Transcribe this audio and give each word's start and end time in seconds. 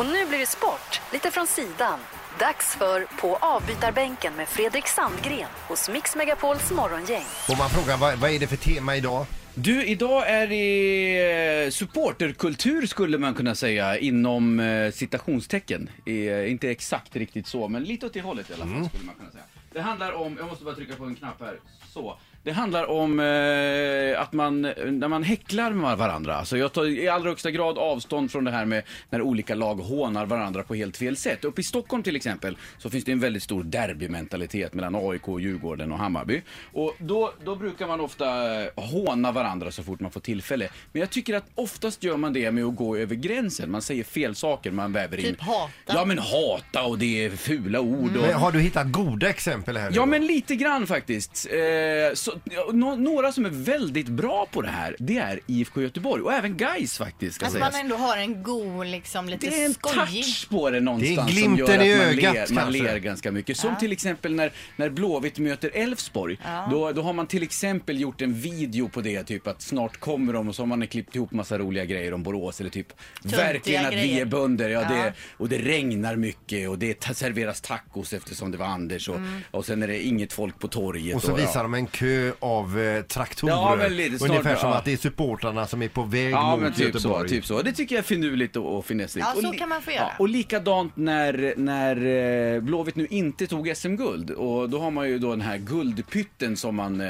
Och 0.00 0.06
nu 0.06 0.26
blir 0.26 0.38
det 0.38 0.46
sport, 0.46 1.00
lite 1.12 1.30
från 1.30 1.46
sidan. 1.46 1.98
Dags 2.38 2.76
för 2.76 3.06
På 3.20 3.36
avbytarbänken 3.36 4.36
med 4.36 4.48
Fredrik 4.48 4.86
Sandgren 4.86 5.48
hos 5.68 5.88
Mix 5.88 6.16
Megapols 6.16 6.70
morgongäng. 6.70 7.24
Får 7.46 7.56
man 7.56 7.70
fråga 7.70 7.96
vad, 7.96 8.18
vad 8.18 8.30
är 8.30 8.38
det 8.38 8.46
för 8.46 8.56
tema 8.56 8.96
idag? 8.96 9.26
Du, 9.54 9.84
idag 9.84 10.28
är 10.28 10.46
det 10.46 11.64
eh, 11.64 11.70
supporterkultur 11.70 12.86
skulle 12.86 13.18
man 13.18 13.34
kunna 13.34 13.54
säga 13.54 13.98
inom 13.98 14.60
eh, 14.60 14.92
citationstecken. 14.92 15.90
Eh, 16.06 16.50
inte 16.50 16.70
exakt 16.70 17.16
riktigt 17.16 17.46
så, 17.46 17.68
men 17.68 17.84
lite 17.84 18.06
åt 18.06 18.12
det 18.12 18.20
hållet 18.20 18.50
i 18.50 18.54
alla 18.54 18.66
fall 18.66 18.88
skulle 18.88 19.04
man 19.04 19.14
kunna 19.14 19.30
säga. 19.30 19.44
Det 19.72 19.80
handlar 19.80 20.12
om, 20.12 20.36
jag 20.38 20.46
måste 20.46 20.64
bara 20.64 20.74
trycka 20.74 20.94
på 20.96 21.04
en 21.04 21.14
knapp 21.14 21.40
här, 21.40 21.60
så. 21.92 22.18
Det 22.42 22.52
handlar 22.52 22.90
om 22.90 23.20
eh, 23.20 24.20
att 24.20 24.32
man, 24.32 24.62
när 24.62 25.08
man 25.08 25.22
häcklar 25.22 25.72
med 25.72 25.98
varandra, 25.98 26.36
alltså 26.36 26.56
jag 26.56 26.72
tar 26.72 26.86
i 26.86 27.08
allra 27.08 27.28
högsta 27.28 27.50
grad 27.50 27.78
avstånd 27.78 28.30
från 28.32 28.44
det 28.44 28.50
här 28.50 28.64
med 28.64 28.82
när 29.10 29.22
olika 29.22 29.54
lag 29.54 29.74
hånar 29.74 30.26
varandra 30.26 30.62
på 30.62 30.74
helt 30.74 30.96
fel 30.96 31.16
sätt. 31.16 31.44
Uppe 31.44 31.60
i 31.60 31.64
Stockholm 31.64 32.02
till 32.02 32.16
exempel 32.16 32.56
så 32.78 32.90
finns 32.90 33.04
det 33.04 33.12
en 33.12 33.20
väldigt 33.20 33.42
stor 33.42 33.62
derbymentalitet 33.62 34.74
mellan 34.74 34.94
AIK, 34.94 35.22
Djurgården 35.40 35.92
och 35.92 35.98
Hammarby. 35.98 36.42
Och 36.72 36.96
då, 36.98 37.32
då 37.44 37.56
brukar 37.56 37.86
man 37.86 38.00
ofta 38.00 38.60
eh, 38.62 38.68
håna 38.76 39.32
varandra 39.32 39.70
så 39.70 39.82
fort 39.82 40.00
man 40.00 40.10
får 40.10 40.20
tillfälle. 40.20 40.68
Men 40.92 41.00
jag 41.00 41.10
tycker 41.10 41.34
att 41.34 41.44
oftast 41.54 42.04
gör 42.04 42.16
man 42.16 42.32
det 42.32 42.50
med 42.50 42.64
att 42.64 42.76
gå 42.76 42.96
över 42.96 43.14
gränsen. 43.14 43.70
Man 43.70 43.82
säger 43.82 44.04
fel 44.04 44.34
saker, 44.34 44.70
man 44.70 44.92
väver 44.92 45.18
in... 45.18 45.24
Typ 45.24 45.40
hata. 45.40 45.70
Ja 45.86 46.04
men 46.04 46.18
hata 46.18 46.82
och 46.82 46.98
det 46.98 47.24
är 47.24 47.30
fula 47.30 47.80
ord. 47.80 48.16
Och... 48.16 48.22
Men 48.22 48.34
har 48.34 48.52
du 48.52 48.60
hittat 48.60 48.92
goda 48.92 49.28
exempel 49.28 49.76
här? 49.76 49.90
Ja 49.94 50.00
då? 50.00 50.06
men 50.06 50.26
lite 50.26 50.56
grann 50.56 50.86
faktiskt. 50.86 51.46
Eh, 51.50 52.14
så, 52.14 52.29
ja, 52.44 52.70
nå- 52.72 52.96
några 52.96 53.32
som 53.32 53.46
är 53.46 53.50
väldigt 53.50 54.08
bra 54.08 54.46
på 54.50 54.62
det 54.62 54.68
här, 54.68 54.96
det 54.98 55.18
är 55.18 55.40
IFK 55.46 55.82
Göteborg 55.82 56.22
och 56.22 56.32
även 56.32 56.56
Gais 56.56 56.98
faktiskt 56.98 57.34
ska 57.36 57.46
Att 57.46 57.52
sägas. 57.52 57.72
man 57.72 57.80
ändå 57.80 57.96
har 57.96 58.16
en 58.16 58.42
god, 58.42 58.86
liksom 58.86 59.28
lite 59.28 59.46
Det 59.50 59.62
är 59.62 59.66
en 59.66 59.74
skojig. 59.74 59.96
touch 60.24 60.48
på 60.50 60.70
det 60.70 60.80
någonstans 60.80 61.34
Det 61.34 61.40
är 61.40 61.44
som 61.44 61.56
gör 61.56 61.64
att 61.64 61.76
man, 61.76 61.86
ögat, 61.86 62.50
ler, 62.50 62.54
man 62.54 62.72
ler 62.72 62.96
ganska 62.98 63.32
mycket. 63.32 63.56
Som 63.56 63.76
till 63.76 63.92
exempel 63.92 64.34
när, 64.34 64.52
när 64.76 64.90
Blåvitt 64.90 65.38
möter 65.38 65.70
Elfsborg. 65.74 66.38
Då, 66.70 66.92
då 66.92 67.02
har 67.02 67.12
man 67.12 67.26
till 67.26 67.42
exempel 67.42 68.00
gjort 68.00 68.22
en 68.22 68.34
video 68.34 68.88
på 68.88 69.00
det, 69.00 69.22
typ 69.24 69.46
att 69.46 69.62
snart 69.62 70.00
kommer 70.00 70.32
de 70.32 70.48
och 70.48 70.54
så 70.54 70.62
har 70.62 70.66
man 70.66 70.86
klippt 70.86 71.16
ihop 71.16 71.30
massa 71.32 71.58
roliga 71.58 71.84
grejer 71.84 72.14
om 72.14 72.22
Borås 72.22 72.60
eller 72.60 72.70
typ 72.70 72.86
verkligen 73.22 73.86
att 73.86 73.92
vi 73.92 73.96
grejer. 73.96 74.20
är 74.20 74.24
bönder. 74.24 74.68
Ja, 74.68 74.80
Ja. 74.82 74.88
Det, 74.88 75.12
och 75.36 75.48
det 75.48 75.58
regnar 75.58 76.16
mycket 76.16 76.68
och 76.68 76.78
det 76.78 77.04
serveras 77.16 77.60
tacos 77.60 78.12
eftersom 78.12 78.50
det 78.50 78.58
var 78.58 78.66
Anders 78.66 79.08
och, 79.08 79.16
Mm. 79.16 79.40
och 79.50 79.66
sen 79.66 79.82
är 79.82 79.86
det 79.88 80.02
inget 80.02 80.32
folk 80.32 80.58
på 80.58 80.68
torget. 80.68 81.16
Och 81.16 81.22
så 81.22 81.30
ja. 81.30 81.34
visar 81.34 81.62
de 81.62 81.74
en 81.74 81.86
kö 81.86 82.19
av 82.40 82.80
eh, 82.80 83.02
traktorer. 83.02 83.52
Ja, 83.52 83.76
men 83.78 83.96
lite 83.96 84.18
snart, 84.18 84.30
Ungefär 84.30 84.56
som 84.56 84.68
ja. 84.70 84.76
att 84.76 84.84
det 84.84 84.92
är 84.92 84.96
supportrarna 84.96 85.66
som 85.66 85.82
är 85.82 85.88
på 85.88 86.02
väg 86.02 86.30
Ja, 86.32 86.50
mot 86.50 86.60
men 86.60 86.72
typ 86.72 86.78
så, 86.92 86.98
Göteborg. 86.98 87.28
typ 87.28 87.44
så. 87.44 87.62
Det 87.62 87.72
tycker 87.72 87.94
jag 87.94 88.02
är 88.02 88.06
finurligt 88.06 88.56
och, 88.56 88.78
och 88.78 88.86
finessligt. 88.86 89.26
Ja, 89.34 89.40
så 89.40 89.46
och 89.46 89.52
li- 89.52 89.58
kan 89.58 89.68
man 89.68 89.82
få 89.82 89.90
göra. 89.90 90.08
och 90.18 90.28
likadant 90.28 90.96
när, 90.96 91.54
när 91.56 92.54
eh, 92.54 92.60
Blåvitt 92.60 92.96
nu 92.96 93.06
inte 93.10 93.46
tog 93.46 93.76
SM-guld. 93.76 94.30
Och 94.30 94.70
då 94.70 94.80
har 94.80 94.90
man 94.90 95.08
ju 95.08 95.18
då 95.18 95.30
den 95.30 95.40
här 95.40 95.56
guldpytten 95.56 96.56
som 96.56 96.76
man 96.76 97.00
eh, 97.00 97.06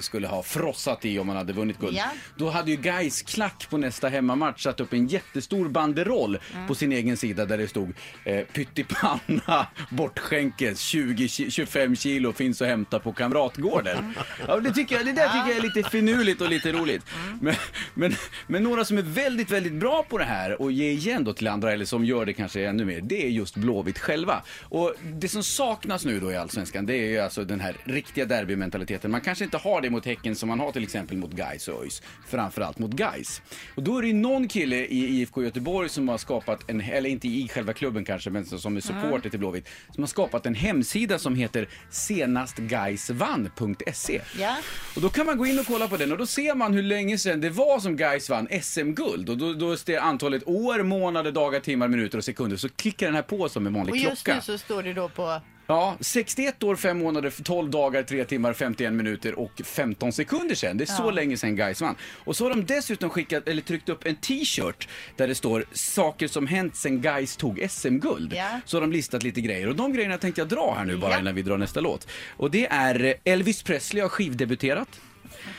skulle 0.00 0.26
ha 0.26 0.42
frossat 0.42 1.04
i 1.04 1.18
om 1.18 1.26
man 1.26 1.36
hade 1.36 1.52
vunnit 1.52 1.78
guld. 1.78 1.96
Ja. 1.96 2.04
Då 2.36 2.50
hade 2.50 2.70
ju 2.70 2.76
Gais 2.76 3.22
klack 3.22 3.66
på 3.70 3.76
nästa 3.76 4.08
hemmamatch 4.08 4.62
satt 4.62 4.80
upp 4.80 4.92
en 4.92 5.06
jättestor 5.06 5.68
banderoll 5.68 6.38
Mm. 6.54 6.66
på 6.68 6.74
sin 6.74 6.92
egen 6.92 7.16
sida 7.16 7.44
där 7.46 7.58
det 7.58 7.68
stod 7.68 7.92
eh, 8.24 8.40
pyttipanna 8.44 9.66
bortskänkes 9.90 10.80
20, 10.80 11.26
ki- 11.26 11.50
25 11.50 11.96
kilo 11.96 12.32
finns 12.32 12.62
att 12.62 12.68
hämta 12.68 12.98
på 12.98 13.12
Kamratgården. 13.12 14.14
Ja, 14.48 14.60
det, 14.60 14.72
tycker 14.72 14.96
jag, 14.96 15.06
det 15.06 15.12
där 15.12 15.28
tycker 15.28 15.48
jag 15.48 15.56
är 15.56 15.62
lite 15.62 15.82
finurligt 15.90 16.40
och 16.40 16.48
lite 16.50 16.72
roligt. 16.72 17.02
Men, 17.40 17.54
men, 17.94 18.14
men 18.46 18.62
några 18.62 18.84
som 18.84 18.98
är 18.98 19.02
väldigt, 19.02 19.50
väldigt 19.50 19.72
bra 19.72 20.02
på 20.08 20.18
det 20.18 20.24
här 20.24 20.62
och 20.62 20.72
ge 20.72 20.90
igen 20.90 21.24
då 21.24 21.32
till 21.32 21.48
andra 21.48 21.72
eller 21.72 21.84
som 21.84 22.04
gör 22.04 22.26
det 22.26 22.32
kanske 22.32 22.66
ännu 22.66 22.84
mer, 22.84 23.00
det 23.00 23.26
är 23.26 23.28
just 23.28 23.56
Blåvitt 23.56 23.98
själva. 23.98 24.42
Och 24.62 24.94
det 25.02 25.28
som 25.28 25.42
saknas 25.42 26.04
nu 26.04 26.20
då 26.20 26.32
i 26.32 26.36
Allsvenskan, 26.36 26.86
det 26.86 26.94
är 26.94 27.08
ju 27.08 27.18
alltså 27.18 27.44
den 27.44 27.60
här 27.60 27.76
riktiga 27.84 28.24
derbymentaliteten. 28.24 29.10
Man 29.10 29.20
kanske 29.20 29.44
inte 29.44 29.56
har 29.56 29.80
det 29.80 29.90
mot 29.90 30.06
Häcken 30.06 30.36
som 30.36 30.48
man 30.48 30.60
har 30.60 30.72
till 30.72 30.82
exempel 30.82 31.16
mot 31.16 31.32
Gais 31.32 31.68
och 31.68 31.82
ÖIS. 31.82 32.02
Framförallt 32.28 32.78
mot 32.78 32.90
Gais. 32.90 33.42
Och 33.74 33.82
då 33.82 33.98
är 33.98 34.02
det 34.02 34.08
ju 34.08 34.14
någon 34.14 34.48
kille 34.48 34.76
i 34.76 35.20
IFK 35.20 35.42
Göteborg 35.42 35.88
som 35.88 36.08
har 36.08 36.18
skapat 36.18 36.70
en, 36.70 36.80
eller 36.80 37.10
inte 37.10 37.28
i 37.28 37.48
själva 37.48 37.72
klubben 37.72 38.04
kanske, 38.04 38.30
men 38.30 38.44
som 38.46 38.76
är 38.76 38.80
supporter 38.80 39.30
till 39.30 39.38
Blåvitt, 39.38 39.68
som 39.94 40.02
har 40.02 40.08
skapat 40.08 40.46
en 40.46 40.54
hemsida 40.54 41.18
som 41.18 41.34
heter 41.34 41.68
senastgaisvann.se. 41.90 44.20
Ja. 44.38 44.56
Och 44.96 45.00
då 45.00 45.08
kan 45.08 45.26
man 45.26 45.38
gå 45.38 45.46
in 45.46 45.58
och 45.58 45.66
kolla 45.66 45.88
på 45.88 45.96
den 45.96 46.12
och 46.12 46.18
då 46.18 46.26
ser 46.26 46.54
man 46.54 46.74
hur 46.74 46.82
länge 46.82 47.18
sedan 47.18 47.40
det 47.40 47.50
var 47.50 47.80
som 47.80 47.96
Gais 47.96 48.30
vann 48.30 48.48
SM-guld. 48.62 49.30
Och 49.30 49.38
då, 49.38 49.52
då 49.52 49.76
det 49.86 49.96
antalet 49.96 50.42
år, 50.46 50.82
månader, 50.82 51.32
dagar, 51.32 51.60
timmar, 51.60 51.88
minuter 51.88 52.18
och 52.18 52.24
sekunder. 52.24 52.56
Så 52.56 52.68
klickar 52.68 53.06
den 53.06 53.14
här 53.14 53.22
på 53.22 53.48
som 53.48 53.66
en 53.66 53.74
vanlig 53.74 53.92
Och 53.92 53.98
just 53.98 54.24
klocka. 54.24 54.36
nu 54.36 54.42
så 54.42 54.58
står 54.58 54.82
det 54.82 54.92
då 54.92 55.08
på... 55.08 55.40
Ja, 55.66 55.96
61 56.00 56.62
år, 56.62 56.76
5 56.76 56.98
månader, 56.98 57.32
12 57.44 57.70
dagar, 57.70 58.02
3 58.02 58.24
timmar, 58.24 58.52
51 58.52 58.92
minuter 58.92 59.38
och 59.38 59.60
15 59.64 60.12
sekunder 60.12 60.54
sedan. 60.54 60.76
Det 60.76 60.84
är 60.84 60.86
så 60.86 61.10
länge 61.10 61.36
sedan 61.36 61.56
Gais 61.56 61.80
vann. 61.80 61.94
Och 62.24 62.36
så 62.36 62.44
har 62.44 62.50
de 62.50 62.64
dessutom 62.66 63.10
skickat, 63.10 63.48
eller 63.48 63.62
tryckt 63.62 63.88
upp 63.88 64.06
en 64.06 64.16
t-shirt 64.16 64.88
där 65.16 65.28
det 65.28 65.34
står 65.34 65.64
saker 65.72 66.28
som 66.28 66.46
hänt 66.46 66.76
sedan 66.76 67.00
Gais 67.02 67.36
tog 67.36 67.66
SM-guld. 67.70 68.32
Ja. 68.36 68.60
Så 68.64 68.76
har 68.76 68.80
de 68.80 68.92
listat 68.92 69.22
lite 69.22 69.40
grejer 69.40 69.68
och 69.68 69.76
de 69.76 69.92
grejerna 69.92 70.18
tänkte 70.18 70.40
jag 70.40 70.48
dra 70.48 70.74
här 70.78 70.84
nu 70.84 70.96
bara 70.96 71.10
Ja. 71.12 71.18
innan 71.20 71.34
vi 71.34 71.42
drar 71.42 71.58
nästa 71.58 71.80
låt. 71.80 72.08
Och 72.36 72.50
det 72.50 72.66
är 72.66 73.14
Elvis 73.24 73.62
Presley 73.62 74.02
har 74.02 74.08
skivdebuterat. 74.08 74.88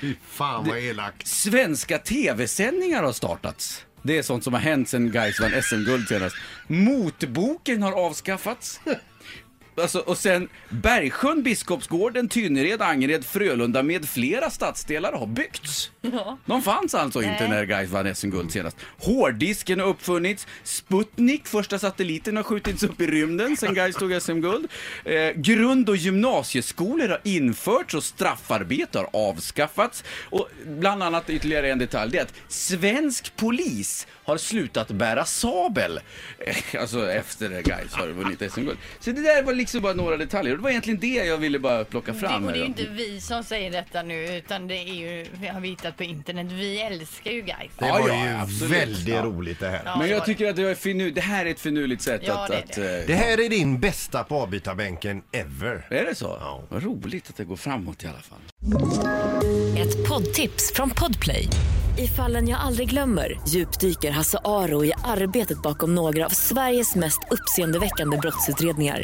Fy 0.01 0.13
fan 0.27 0.67
vad 0.67 0.77
elakt. 0.79 1.27
Svenska 1.27 1.97
tv-sändningar 1.97 3.03
har 3.03 3.13
startats. 3.13 3.85
Det 4.01 4.17
är 4.17 4.23
sånt 4.23 4.43
som 4.43 4.53
har 4.53 4.61
hänt 4.61 4.89
sedan 4.89 5.11
Gais 5.11 5.39
vann 5.39 5.61
SM-guld 5.63 6.07
senast. 6.07 6.35
Motboken 6.67 7.81
har 7.83 7.91
avskaffats. 7.91 8.79
Alltså, 9.77 9.99
och 9.99 10.17
sen 10.17 10.49
Bergsjön, 10.69 11.43
Biskopsgården, 11.43 12.29
Tynnered, 12.29 12.81
Angered, 12.81 13.25
Frölunda 13.25 13.83
med 13.83 14.05
flera 14.09 14.49
stadsdelar 14.49 15.11
har 15.13 15.27
byggts. 15.27 15.91
De 16.45 16.61
fanns 16.61 16.95
alltså 16.95 17.23
inte 17.23 17.47
när 17.47 17.65
Gais 17.65 17.89
vann 17.89 18.15
SM-guld 18.15 18.51
senast. 18.51 18.77
Hårddisken 18.97 19.79
har 19.79 19.87
uppfunnits. 19.87 20.47
Sputnik, 20.63 21.47
första 21.47 21.79
satelliten, 21.79 22.35
har 22.37 22.43
skjutits 22.43 22.83
upp 22.83 23.01
i 23.01 23.07
rymden 23.07 23.57
sen 23.57 23.73
Gais 23.73 23.95
tog 23.95 24.21
SM-guld. 24.21 24.67
Eh, 25.05 25.31
grund 25.35 25.89
och 25.89 25.97
gymnasieskolor 25.97 27.07
har 27.09 27.21
införts 27.23 27.93
och 27.93 28.03
straffarbete 28.03 28.97
har 28.97 29.09
avskaffats. 29.13 30.03
Och 30.29 30.49
bland 30.65 31.03
annat 31.03 31.29
ytterligare 31.29 31.71
en 31.71 31.79
detalj, 31.79 32.11
det 32.11 32.17
är 32.17 32.21
att 32.23 32.33
svensk 32.47 33.35
polis 33.35 34.07
har 34.23 34.37
slutat 34.37 34.87
bära 34.91 35.25
sabel. 35.25 35.99
Eh, 36.39 36.55
Alltså 36.81 37.11
efter 37.11 37.61
Gais 37.61 37.93
har 37.93 38.07
vunnit 38.07 38.51
SM-guld. 38.51 38.77
Så 38.99 39.11
det 39.11 39.21
där 39.21 39.43
var 39.43 39.53
liksom 39.65 39.81
bara 39.81 39.93
några 39.93 40.17
detaljer. 40.17 40.55
Det 40.55 40.61
var 40.61 40.69
egentligen 40.69 40.99
det 40.99 41.07
jag 41.25 41.37
ville 41.37 41.59
bara 41.59 41.83
plocka 41.85 42.11
Det, 42.11 42.19
fram. 42.19 42.45
och 42.45 42.51
det 42.51 42.57
är 42.57 42.61
ju 42.61 42.65
inte 42.65 42.83
vi 42.91 43.21
som 43.21 43.43
säger 43.43 43.71
detta 43.71 44.01
nu, 44.03 44.37
utan 44.37 44.67
det 44.67 44.75
är 44.77 44.93
ju, 44.93 45.25
vi 45.41 45.47
har 45.47 45.59
vi 45.61 45.67
hittat 45.69 45.97
på 45.97 46.03
internet. 46.03 46.47
Vi 46.51 46.81
älskar 46.81 47.31
ju 47.31 47.41
guys. 47.41 47.71
Det 47.79 47.85
Ja, 47.87 47.99
var 48.01 48.09
ja, 48.09 48.25
ju 48.25 48.31
absolut. 48.35 48.71
väldigt 48.81 49.15
roligt 49.23 49.59
det 49.59 49.69
här. 49.69 49.81
Ja. 49.85 49.97
Men 49.97 50.07
det 50.07 50.13
jag 50.13 50.25
tycker 50.25 50.49
att 50.49 50.55
det, 50.55 50.61
är 50.61 50.75
finu- 50.75 51.11
det 51.11 51.21
här 51.21 51.45
är 51.45 51.49
ett 51.51 51.59
finurligt 51.59 52.01
sätt 52.01 52.21
Ja, 52.25 52.33
att... 52.43 52.51
det 52.51 52.57
att 52.57 52.73
det. 52.75 52.99
eh, 53.01 53.07
Det 53.07 53.13
här 53.15 53.39
är 53.45 53.49
din 53.49 53.79
bästa 53.79 54.23
på 54.23 54.35
avbytarbänken 54.35 55.21
ever. 55.31 55.85
Är 55.89 56.05
det 56.05 56.15
så? 56.15 56.37
Ja. 56.41 56.63
Vad 56.69 56.83
roligt 56.83 57.29
att 57.29 57.37
det 57.37 57.43
går 57.45 57.55
framåt 57.55 58.03
i 58.03 58.07
alla 58.07 58.17
fall. 58.17 58.39
Ett 59.77 60.07
poddtips 60.09 60.73
från 60.75 60.89
Podplay. 60.89 61.47
I 61.97 62.07
fallen 62.07 62.47
jag 62.47 62.59
aldrig 62.59 62.89
glömmer 62.89 63.39
djupdyker 63.47 64.11
Hasse 64.11 64.37
Aro 64.45 64.85
i 64.85 64.93
arbetet 65.03 65.61
bakom 65.61 65.95
några 65.95 66.25
av 66.25 66.29
Sveriges 66.29 66.95
mest 66.95 67.19
uppseendeväckande 67.31 68.17
brottsutredningar. 68.17 69.03